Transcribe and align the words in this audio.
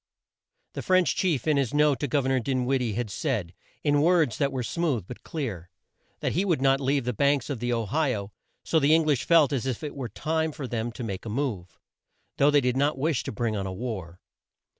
The 0.73 0.81
French 0.81 1.15
chief 1.15 1.45
in 1.47 1.57
his 1.57 1.75
note 1.75 1.99
to 1.99 2.07
Gov 2.07 2.25
er 2.25 2.29
nor 2.29 2.39
Din 2.39 2.65
wid 2.65 2.81
die 2.81 2.93
had 2.93 3.11
said, 3.11 3.53
in 3.83 4.01
words 4.01 4.39
that 4.39 4.51
were 4.51 4.63
smooth 4.63 5.05
but 5.07 5.21
clear, 5.21 5.69
that 6.21 6.31
he 6.31 6.43
would 6.43 6.59
not 6.59 6.81
leave 6.81 7.05
the 7.05 7.13
banks 7.13 7.51
of 7.51 7.59
the 7.59 7.71
O 7.71 7.85
hi 7.85 8.15
o; 8.15 8.31
so 8.65 8.79
the 8.79 8.95
Eng 8.95 9.05
lish 9.05 9.25
felt 9.25 9.53
as 9.53 9.67
if 9.67 9.83
it 9.83 9.95
were 9.95 10.09
time 10.09 10.51
for 10.53 10.65
them 10.67 10.91
to 10.93 11.03
make 11.03 11.23
a 11.23 11.29
move, 11.29 11.77
though 12.37 12.49
they 12.49 12.61
did 12.61 12.77
not 12.77 12.97
wish 12.97 13.21
to 13.25 13.31
bring 13.31 13.55
on 13.55 13.67
a 13.67 13.71
war. 13.71 14.19